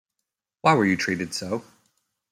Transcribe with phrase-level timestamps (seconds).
[0.61, 1.63] Why were you treated so?